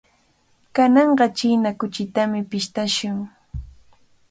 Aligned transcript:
Kananqa 0.75 1.25
china 1.37 1.69
kuchitami 1.79 2.39
pishtashun. 2.49 3.17